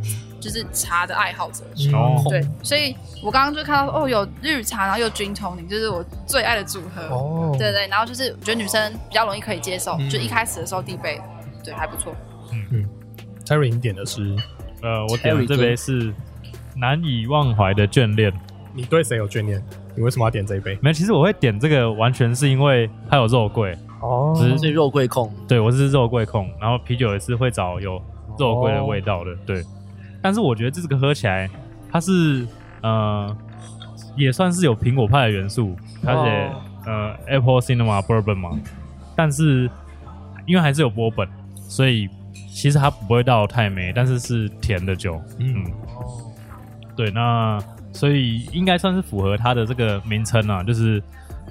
[0.46, 7.02] 就是茶的爱好者，哦对，所以我刚刚就看到哦，有绿茶，然后又 Drink Tonic，就是我最爱的组合。
[7.08, 11.20] 哦，对对，然后就是我觉得女生比较容易可以接受，嗯就一开始的时候第一杯，
[11.64, 12.14] 对还不错。
[12.52, 12.90] 嗯嗯
[13.44, 14.36] Terry 你点的是
[14.84, 16.14] 呃，我点的这杯是
[16.76, 18.32] 难以忘怀的眷恋。
[18.76, 19.60] 你对谁有眷恋？
[19.96, 20.78] 你为什么要点这一杯？
[20.80, 23.76] 没有，其实我会点这个，完全是因为它有肉桂。
[24.02, 28.00] 哦只是肉桂控，对我是肉桂控，然后啤酒也是会找有
[28.38, 29.34] 肉桂的味道的。
[29.46, 29.64] 对，
[30.26, 31.48] 但是我觉得这个喝起来，
[31.92, 32.48] 它是
[32.82, 33.38] 呃，
[34.16, 36.52] 也算是有苹果派的元素，而且、
[36.90, 38.60] 呃，Apple Cinema Bourbon 嘛，
[39.16, 39.70] 但是
[40.48, 42.10] 因为还是有波本，所以
[42.52, 45.22] 其实它不会到太美，但是是甜的酒。
[45.38, 45.64] 嗯。
[45.64, 45.72] 嗯，
[46.96, 47.60] 对，那
[47.94, 51.04] 所以应该算是符合它的这个名称啊，就是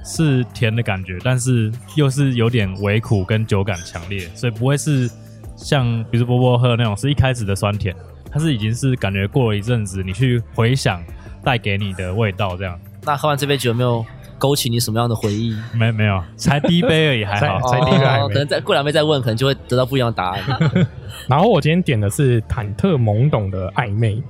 [0.04, 5.08] 是甜的感觉，但是又是有点微苦跟酒感强烈，所以不会是
[5.54, 7.94] 像比如波波喝的那种是一开始的酸甜，
[8.34, 11.00] 它是已经是感觉过了一阵子，你去回想
[11.44, 12.76] 带给你的味道这样。
[13.04, 14.04] 那喝完这杯酒有没有
[14.38, 15.56] 勾起你什么样的回忆？
[15.72, 17.60] 没没有，才第一杯而已，还好。
[17.70, 20.42] 才第一个还没哦可能再过两杯再问，可能就会得到不一样的答案。
[21.28, 24.20] 然后我今天点的是忐忑懵懂的暧昧，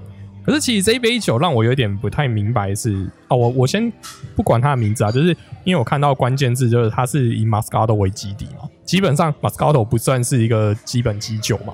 [0.45, 3.91] 可是其实这一杯酒让我有点不太明白是哦，我我先
[4.37, 5.29] 不管它的名字啊，就是
[5.65, 11.73] 因为我看到关键字就是它是以 Moscato 为基底嘛，基本上 Moscato 不算是一个基本基酒嘛，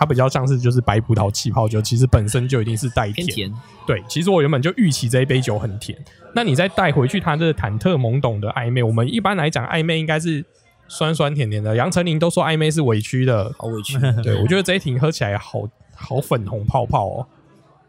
[0.00, 3.54] 它比较像是就是白葡萄气泡酒，其实本身就一定是带偏甜，
[3.86, 5.96] 对，其实我原本就预期这一杯酒很甜，
[6.34, 10.42] 那你再带回去它这个忐忑懵懂的暧昧，我们一般来讲暧昧应该是
[10.88, 13.98] 酸酸甜甜的，杨丞琳都说暧昧是委屈的，好委屈。
[14.22, 17.26] 对，我觉得这一瓶喝起来好好粉红泡泡哦。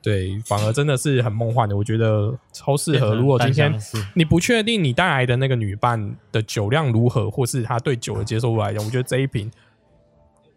[0.04, 3.16] 对，反而真的是很梦幻的，我觉得超适合。
[3.16, 3.74] 如果今天
[4.16, 9.50] 你不确定你带来的那个女伴的酒量如何，或是她对酒的接受度来讲，我觉得这一瓶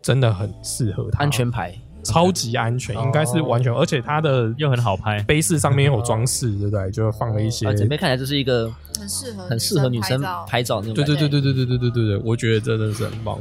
[0.04, 6.90] 真的很适合它，安全牌，超级安全，应该是完全，而且它的又很好拍，杯饰上面有装饰，对不对？
[6.90, 11.04] 就放了一些啊，整杯看起来就是一个很适合很适合女生拍照那种对。
[11.06, 13.38] 对对对对对对对对对，我觉得真的是很棒。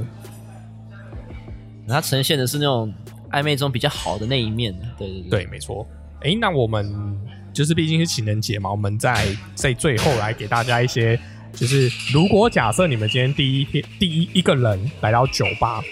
[1.85, 2.93] 它呈现的是那种
[3.31, 4.73] 暧昧中比较好的那一面。
[4.97, 5.85] 对对对，没错。
[6.21, 7.19] 哎，那我们
[7.51, 11.19] 就是毕竟是情人节嘛，我们在在最后来给大家一些，
[11.51, 15.83] 就是如果假设你们今天第一天第一一个人来到酒吧，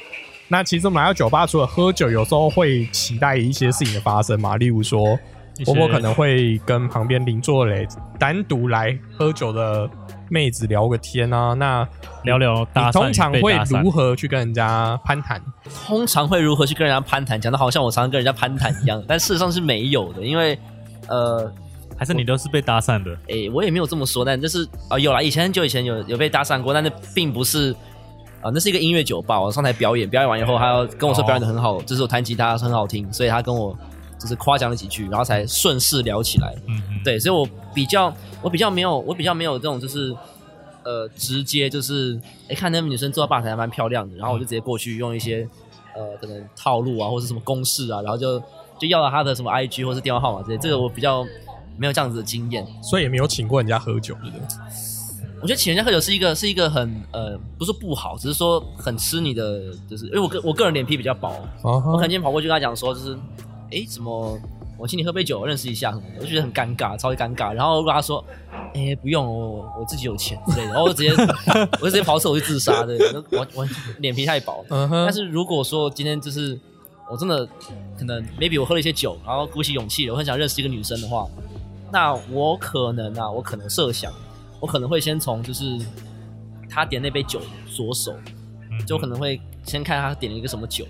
[0.51, 5.17] 那其实我们来到酒吧，除了喝酒，有时候会期待一些事情的发生嘛，例如说，
[5.57, 7.87] 一些波波可能会跟旁边邻座嘞
[8.19, 9.89] 单独来喝酒的
[10.29, 11.87] 妹子聊个天啊，那
[12.25, 15.41] 聊聊你讪通常会如何去跟人家攀谈？
[15.87, 17.39] 通常会如何去跟人家攀谈？
[17.39, 20.59] 讲的好像我常常跟人家攀谈一样，但事实上是没有的，因为
[21.07, 21.49] 呃，
[21.97, 23.17] 还是你都是被搭讪的？
[23.29, 27.73] 诶、我也没有这么说，但就是啊、有啦，以前很久以前有有被搭讪过，但那并不是
[28.41, 33.77] 啊、那是一个音乐酒吧，我上台表演，表演完以后，他要跟我说表演的很好，就是我弹吉他很好听，所以他跟我
[34.19, 36.55] 就是夸奖了几句，然后才顺势聊起来。
[36.67, 40.15] 嗯嗯，对，所以我比较我比较没有我比较没有这种就是
[40.83, 45.47] 呃直接就是哎看那个女生坐在吧台还蛮漂亮的，然后我就直接过去用一些
[45.95, 48.39] 呃可能套路啊或者什么公式啊，然后就
[48.79, 51.23] 就要了她的什么 IG 或是电话号码这些，这个我比较
[51.77, 52.65] 没有这样子的经验。
[52.81, 54.47] 所以也没有请过人家喝酒，对不对？
[55.41, 63.17] 我觉得请人家喝酒是一个是一个很呃不是不好，只是说很吃你的，就是因为我个我个人脸皮比较薄，我可能今天跑过去跟他讲说，就是，
[63.71, 64.39] 诶，怎么
[64.77, 67.51] 我请你喝杯酒，认识一下什么的，我就觉得很尴尬，超级尴尬。
[67.53, 68.23] 然后如果他说，
[68.75, 71.11] 诶，不用，我我自己有钱之类的，然后我直接
[71.81, 72.95] 我就直接跑厕所去自杀的，
[73.31, 74.63] 我我脸皮太薄。
[74.69, 76.59] 但是如果说今天就是
[77.11, 77.45] 我真的
[77.97, 81.27] 可能 maybe 我喝了一些酒，然后鼓起勇气，我很想认识一个女生的话，
[81.91, 84.11] 那我可能啊，我可能设想，
[84.61, 85.77] 我可能会先从就是
[86.69, 87.41] 他点那杯酒
[87.75, 88.13] 着手，
[88.71, 90.85] 嗯就可能会先看他点了一个什么酒，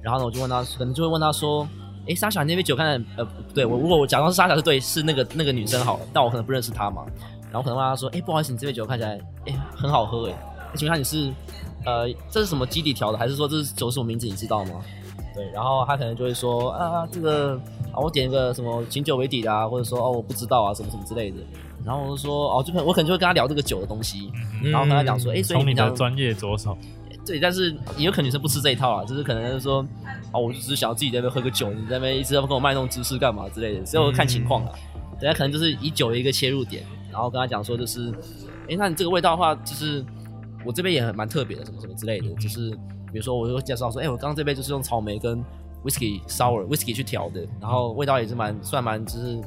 [0.00, 1.68] 然后呢，我就问他，可能就会问他说
[2.06, 7.04] ：“诶，莎莎，你那杯酒看起来呃，不对我如果我假装是莎莎是对，是那个那个女生好了，但我可能不认识她嘛，
[7.50, 10.36] 然后可能问他说：诶，不好意思，你这杯酒看起来诶很好喝诶，诶
[10.76, 11.32] 请问下你是
[11.84, 14.80] 呃这是什么基底调的，还是说这是酒是什么名字你知道吗？”
[15.34, 17.54] 对，然后他可能就会说啊，这个
[17.92, 21.36] 啊，我点一个什么琴酒为底的啊，或者说哦，我不知道啊，什么什么之类的。
[21.84, 24.30] 然后我就说哦，就可能我可能就会跟他聊这个酒的东西，
[24.62, 26.76] 嗯然后跟他讲说，哎，所以从你的专业着手，
[27.24, 29.86] 对，但是也有可能女生不吃这一套啊，就是可能就是说，
[30.32, 34.72] 哦，我就只是想要自己在那边喝个酒，你在那边一直要跟我卖弄知识干嘛之类的，所以我看情况啊。
[35.20, 38.08] 人家可能就是以酒的一个切入点，然后跟他讲说，就是，
[38.70, 40.04] 哎，那你这个味道的话，就是
[40.64, 42.70] 我这边也很蛮特别的，什么什么之类的，就是
[43.12, 45.44] 比如说我会介绍说，哎，我刚刚这杯就是用草莓跟
[45.84, 49.40] whisky sour whisky 去调的，然后味道也是蛮算蛮就是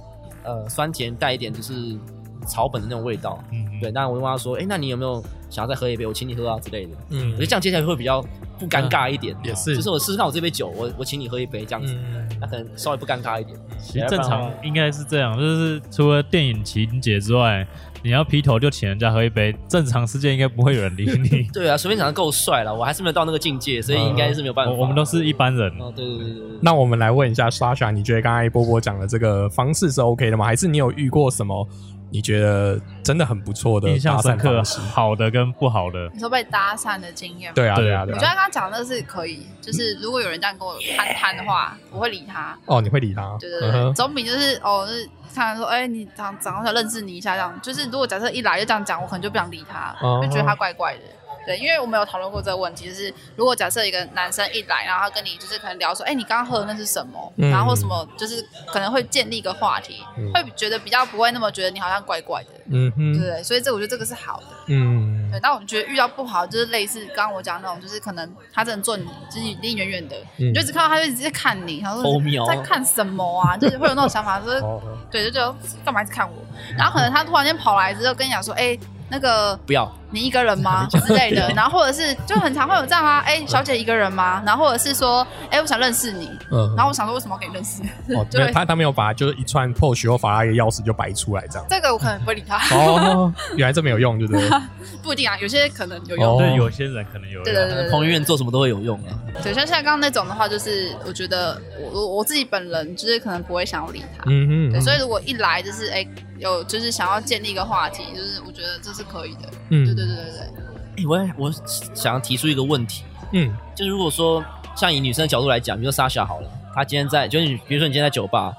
[0.43, 1.97] 呃酸甜带一点就是
[2.45, 3.43] 草本的那种味道。
[3.51, 6.05] 嗯，嗯对，那我就问他说，哎，那你有没有想要再喝一杯？
[6.05, 6.91] 我请你喝啊之类的。
[7.09, 8.21] 嗯我觉得这样接下来会比较
[8.59, 13.57] 不尴尬一点，也是就是我试试看我这杯酒，我我请你喝一杯这样子，嗯那可能稍微不尴尬一点。
[13.79, 17.65] 其实正常应该是这样，就是除了电影情节之外，
[18.03, 21.43] 你要劈头就请人家喝一杯，正常世界应该不会有人理你。
[21.53, 24.71] 对啊，随便长得够帅了，我还是没有到那个境界，所以应该是没有办法。
[24.71, 26.59] 我我们都是一般人，哦，对对对对对。
[26.61, 30.45] 那我们来问一下 Sasha，你觉得刚才波波讲的这个方式是 OK 的吗？
[30.45, 31.67] 还是你有遇过什么
[32.11, 34.61] 你觉得真的很不错的印象搭深刻
[34.93, 36.09] 好的跟不好的。
[36.13, 37.53] 你说被搭讪的经验？
[37.53, 38.17] 对啊，对对啊，对啊。
[38.17, 42.57] 我觉得他刚刚讲的是可以，就是如果有人这样跟我攀谈的话，我会理他。
[42.65, 43.37] 哦，你会理他？
[43.39, 47.57] 对对对，总比就是哦，就是看说，哎，你长长得认识你一下这样。
[47.61, 51.01] 就是如果假设一来就这样讲，我可能就不想理他，哦就觉得他怪怪的。
[51.45, 57.33] 对，因为我们有讨论过这个问题，就是如果假设一个男生一来，然后他跟你就是可能聊说，哎，你刚刚喝的那是什么？
[57.37, 63.43] 嗯然后或什么，就是可能会建立一个话题，嗯会觉得比较不会那么觉得你好像怪怪的，嗯哼，对不对？
[63.43, 64.45] 所以这我觉得这个是好的。
[64.67, 73.57] 嗯对，那我觉得遇到不好，就是类似刚刚我讲的那种，就是可能他真的坐你，就是离你远远的，嗯你就只看到他就直接看你，然后说在看什么啊？
[73.57, 76.35] 就是会有那种想法，就是 哦对，就觉得干嘛一直看我？
[76.77, 78.77] 然后可能他突然间跑来之后跟你讲说，哎、
[79.09, 84.41] 那个不要，你一个人吗 之类的，然后或者是就很常会有这样啊，哎，小姐一个人吗？
[84.45, 87.81] 然后或者是说，哎，我想认识你，嗯，然后我想说为什么要给你认识？
[88.15, 91.65] 哦，就 会没有他他没有把就是一串 POS 或法拉利钥匙就摆出来这样。
[91.69, 94.49] 这个我可能不会理他，哦，原来这没有用，对不对？
[95.01, 96.37] 不一定啊，有些可能有哦用。
[96.39, 97.43] 对，有些人可能有用。
[97.43, 99.15] 对对对对彭于晏做什么都会有用啊。
[99.41, 106.05] 对，像像刚刚那种的话，就是我觉得我我我自己本人就是可能不会想要理他，嗯对，所以以如果一来就是哎
[106.37, 109.49] 有就是想要建立一个话题，就是我觉得这是可以的。
[109.71, 109.85] 嗯。
[109.85, 111.51] 对对对对对，哎，我也我
[111.95, 113.03] 想要提出一个问题，
[113.33, 113.51] 嗯。
[113.75, 114.43] 就是如果说
[114.75, 118.53] 像以女生的角度来讲，比如说 Sasha 好了，她今天在，就是你比如说你今天在酒吧，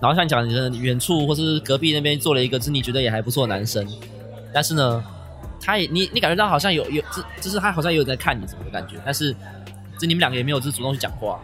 [0.00, 3.86] 然后像你讲你的远处或是隔壁那边坐了一个，就是你觉得也还不错的男生，
[4.52, 5.04] 但是呢，
[5.60, 9.34] 他也你你感觉到好像有有，就就是他好像也有在看你什么的感觉，但是
[9.98, 11.40] 这你们两个也没有就是主动去讲话，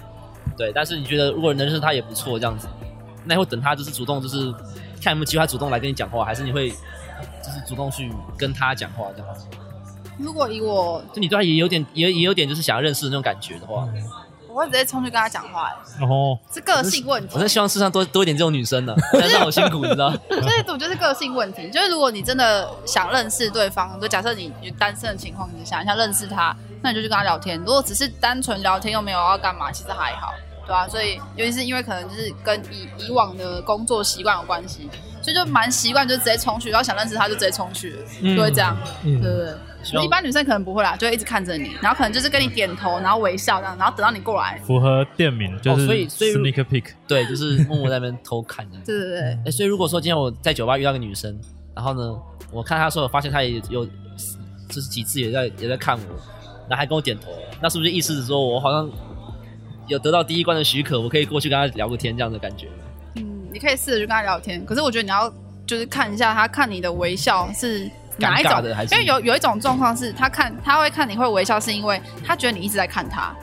[0.56, 2.66] 对，但是你觉得如果能认识他也不错这样子，
[3.28, 4.50] 那你会等他就是主动就是
[5.02, 9.46] 看有没有机会他主动来跟你讲话，还是你会就是主动去跟他讲话这样子？
[10.18, 13.86] 如果以我，就你对他也有点也也有点就是想要认识的那种感觉的话，
[14.48, 17.38] 我会直接冲去跟他讲话，哎哦是个性问题我。
[17.38, 20.10] 真希望世上多多一点这种女生呢，但是好辛苦，你知道？
[20.28, 27.56] 就是我觉得是个性问题，就是如果你真的想认识对方，就假设你你单身的情况之下，你想认识他，那你就去跟他聊天。
[27.60, 30.34] 如果只是单纯聊天又没有要干嘛，其实还好，
[30.68, 34.88] 对啊、所以尤其是因为可能就是跟以以往的工作习惯有关系，
[35.22, 39.54] 所以就蛮习惯就直接冲去，然后想认识他就直接冲去了，就会这样，嗯对不对？
[40.04, 44.60] 一般女生可能不会啦，就会一直看着你，然后可能就是跟你点头，然后微笑这样，然后等到你过来。
[44.66, 48.92] 符合店名就是哦所以所以 sneak peek，对，就是默默在那边偷看这样子。
[48.92, 51.38] 对对对，哎，所以如果说今天我在酒吧遇到个女生，
[51.74, 52.14] 然后呢，
[52.50, 53.86] 我看她的时候，我发现她也有
[54.68, 56.14] 就是几次也在也在看我，
[56.68, 58.90] 然后还跟我点头，那是不是意思是说我好像
[59.88, 62.68] 有得到第一关的许可，我可以过去跟他聊个天这样的感觉？
[63.16, 65.32] 嗯，你可以试着去跟他聊天，可是我觉得你要
[65.66, 73.34] 就是看一下他看你的微笑是哪一种的还是因为有有一种状况是他看他会看你会微笑，是因为他觉得你一直在看他。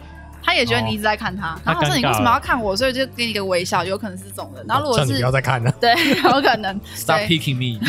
[0.47, 4.63] 他也觉得你一直在看他，他然后他说你为什么要看我，所以就给你一个微笑，有可能是这种的。
[4.67, 5.71] 然后如果是不要再看了。
[5.81, 7.83] 对，有可能 Stop 对 picking me，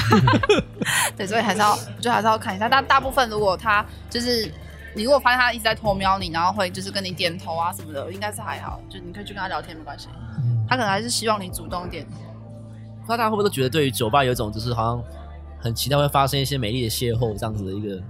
[1.18, 2.66] 对，所以还是要，我觉得还是要看一下。
[2.66, 4.50] 但大部分如果他就是
[4.96, 10.09] 你如果发现他一直在偷瞄你，然后会就是跟你点头啊什么的，应该是还好，就你可以去跟他聊天没关系。
[10.66, 12.06] 他可能还是希望你主动一点。
[12.06, 15.04] 不知道大家会不会都觉得对于酒吧有一种就是好像
[15.61, 18.02] 很期待会发生一些美丽的邂逅这样子的一个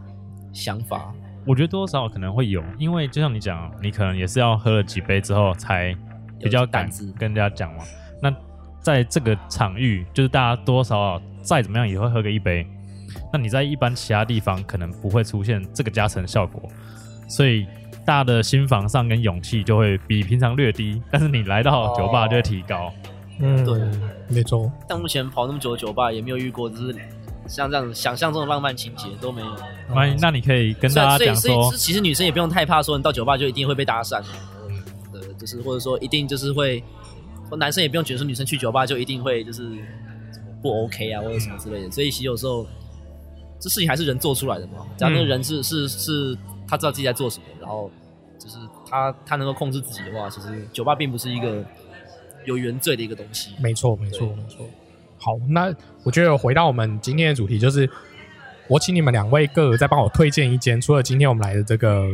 [0.53, 1.13] 想法？
[1.45, 5.93] 我觉得多多少少可能会有，因为就像你讲，你可能也是要喝了几杯之后才
[6.39, 7.83] 比较敢跟人家讲嘛。
[8.23, 8.33] 那
[8.81, 12.65] 在这个场域，就是大家多多少少再怎么样也会喝个一杯。
[13.37, 16.63] 那你在一般其他地方可能不会出现这个加成效果，
[17.29, 17.67] 所以
[18.03, 22.91] 大的心房上跟勇气就会比平常略低，但是你来到酒吧就会提高。
[23.39, 23.79] 嗯，对，
[24.35, 24.73] 没错。
[24.89, 26.97] 但目前跑那么久的酒吧，也没有遇过就是
[27.47, 29.57] 像这样想象中的浪漫情节都没有。
[29.95, 34.23] 那那你可以跟大家讲说，其实女生也不用太怕说你到酒吧就一定会被搭讪，
[35.13, 36.83] 呃，就是或者说一定就是会，
[37.51, 39.69] 或男生也不用觉得说女生去酒吧就一定会就是
[40.63, 41.91] 不 OK 啊或者什么之类的。
[41.91, 42.67] 所以其实有时候
[43.59, 46.37] 这事情还是人做出来的嘛，只要那个人是是是
[46.69, 47.91] 他知道自己在做什么，然后
[48.39, 48.57] 就是
[48.89, 51.65] 他他能够控制自己的话，其实酒吧并不是一个
[52.45, 53.53] 有原罪的一个东西。
[53.59, 54.67] 没错，没错，没错。
[55.19, 57.89] 好，那我觉得回到我们今天的主题，就是
[58.69, 62.07] 我请你们两位各再帮我推荐一间，除了今天我们来的这个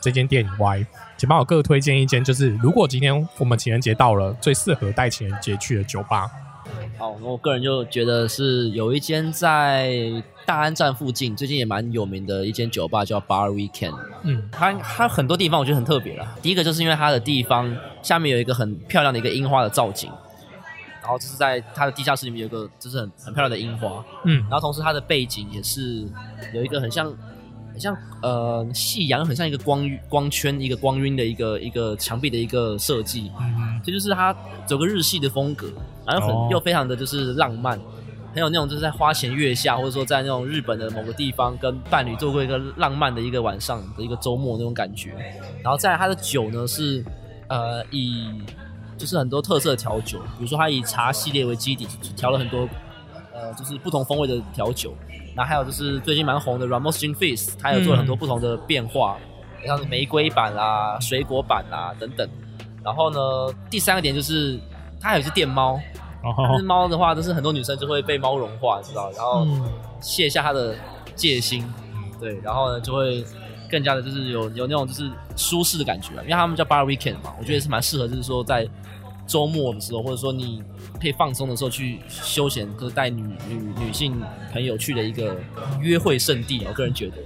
[0.00, 0.86] 这间店以外，
[1.16, 6.30] 请帮我各推荐一间，就是如果今天我们情人节到了，最适合带情人节去的酒吧。
[6.98, 13.94] 好，那我个人就觉得是有一间在大安站附近，最近也蛮有名的一间酒吧，叫 Bar Weekend。
[14.22, 16.34] 嗯它它很多地方我觉得很特别啦。
[16.42, 20.10] 第一个就是因为它的地方下面有一个很漂亮的一个樱花的造景，
[21.00, 26.04] 然后就是在它的地下室里面有一个就是很很漂亮的樱花，嗯然后同时它的背景也是
[26.52, 27.12] 有一个很像
[27.78, 34.34] 很像呃夕阳，很像一个光光圈一个光晕的一个一个墙壁的一个设计，嗯，这就是它
[34.66, 35.70] 整个日系的风格，
[36.04, 37.78] 然后很、哦又非常的就是浪漫，
[38.34, 45.14] 很有那种就是在花前月下，或者说在那种日本的某个地方跟伴侣做过一个浪漫的一个晚上的一个周末那种感觉。
[45.62, 47.04] 然后再来它的酒呢是
[47.48, 48.26] 呃以
[48.96, 51.86] 就是很多特色调酒，比如说它以茶系列为基底，
[52.16, 52.68] 调了很多
[53.38, 54.92] 呃就是不同风味的调酒。
[55.34, 59.16] 然后还有就是最近蛮红的 Ramos Gin Fizz，它有做了很多不同的变化，
[59.64, 62.28] 像是玫瑰版啦、水果版啦等等。
[62.84, 64.58] 然后呢，第三个点就是
[65.00, 65.74] 它还有一只电猫，
[66.22, 69.68] 然但是猫的话，就是很多女生就会被猫融化，你知道，然后嗯
[70.00, 70.74] 卸下她的
[71.14, 71.64] 戒心，
[72.18, 73.24] 对，然后呢就会
[73.70, 78.66] 更加的就是有有那种就是舒适的感觉啊，因为他们叫 Bar Weekend 嘛，我觉得是蛮适合，就是说在
[79.28, 80.60] 周末的时候，或者说你
[81.00, 84.20] 可以放松的时候去休闲，就是带女女女性
[84.52, 85.36] 朋友去的一个
[85.80, 86.64] 约会圣地。
[86.66, 87.16] 我个人觉得，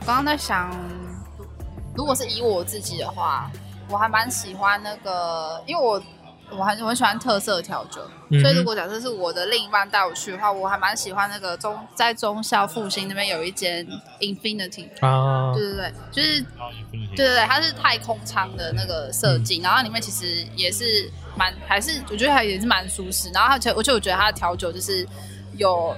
[0.00, 0.70] 我刚刚在想，
[1.94, 3.50] 如果是以我自己的话，
[3.88, 6.02] 我还蛮喜欢那个，因为我
[6.50, 13.86] 我很我很喜欢特色调酒，嗯所以如果假设是我的另一半带我去的话，我还蛮喜欢那个中在中校复兴那边有一间
[14.20, 23.30] Infinity，啊对，对对，就是 Infinity 对对对，它是太空舱的那个设嗯计，然后里面其实也是蛮，还是我觉得还也是蛮舒适。
[23.34, 25.06] 然后而且而且我觉得它的调酒就是
[25.56, 25.94] 有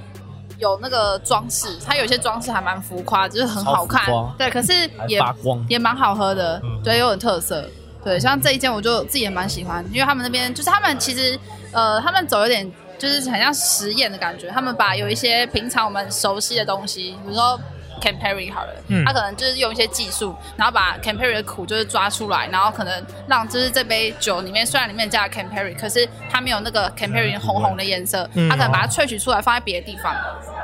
[0.59, 4.07] 有那个装饰，它有些装饰还蛮浮夸，就是很好看
[4.39, 4.73] 对，可是
[5.09, 5.21] 也。
[5.69, 7.69] 也蛮好喝的，嗯对，有点特色。
[8.05, 11.39] 对，像这一间我就自己也蛮喜欢，因为他们那边就是他们其实
[11.73, 17.61] 呃，他们走有点就是很像实验的感觉，他们把有一些平常我们熟悉的东西，比如说
[18.01, 30.15] Campari 好了，嗯他可能就是用一些技术，然后把 Campari 的苦就是抓出来，然后可能让就是这杯酒里面虽然里面加了 Campari，可是它没有那个 Campari 红红的颜色，嗯它可能把它萃取出来放在别的地方，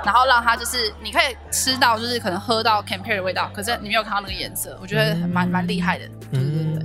[0.05, 6.84] 然后让它就是你可以吃到就是可能喝到 Campari 的味道，可是你没有看到那个颜色，我觉得蛮蛮厉害的，对对对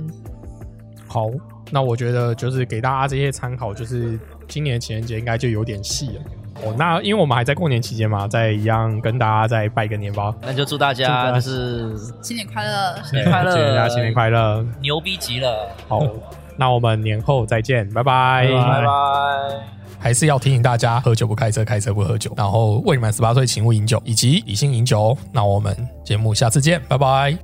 [1.12, 1.28] 好，
[1.72, 6.22] 那我觉得就是给大家这些参考，就是今年情人节应该就有点细了。
[6.62, 13.02] 哦，那因为我们还在过年期间嘛，再一样跟大家再拜个年吧，那就祝大家家就是新年快乐！
[13.02, 14.64] 新年快乐，祝大家新年快乐。
[14.80, 16.06] 牛逼极了，好，
[16.56, 18.46] 那我们年后再见，拜拜。
[18.46, 19.60] 拜拜拜拜。
[19.98, 22.32] 还是要提醒大家，喝酒不开车，开车不喝酒。
[22.36, 25.18] 然后未满十八岁请勿饮酒，以及理性饮酒哦。
[25.32, 27.36] 那我们节目下次见，拜拜。